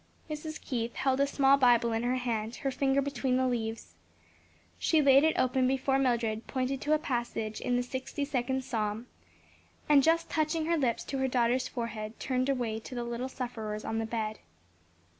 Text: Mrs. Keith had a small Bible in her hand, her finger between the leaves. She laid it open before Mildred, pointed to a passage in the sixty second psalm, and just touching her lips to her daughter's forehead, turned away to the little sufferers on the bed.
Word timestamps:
Mrs. 0.31 0.59
Keith 0.59 0.95
had 0.95 1.19
a 1.19 1.27
small 1.27 1.57
Bible 1.57 1.93
in 1.93 2.01
her 2.01 2.15
hand, 2.15 2.55
her 2.65 2.71
finger 2.71 3.03
between 3.03 3.37
the 3.37 3.45
leaves. 3.45 3.93
She 4.79 4.99
laid 4.99 5.23
it 5.23 5.37
open 5.37 5.67
before 5.67 5.99
Mildred, 5.99 6.47
pointed 6.47 6.81
to 6.81 6.93
a 6.93 6.97
passage 6.97 7.61
in 7.61 7.75
the 7.75 7.83
sixty 7.83 8.25
second 8.25 8.63
psalm, 8.63 9.05
and 9.87 10.01
just 10.01 10.27
touching 10.27 10.65
her 10.65 10.75
lips 10.75 11.03
to 11.03 11.19
her 11.19 11.27
daughter's 11.27 11.67
forehead, 11.67 12.19
turned 12.19 12.49
away 12.49 12.79
to 12.79 12.95
the 12.95 13.03
little 13.03 13.29
sufferers 13.29 13.85
on 13.85 13.99
the 13.99 14.07
bed. 14.07 14.39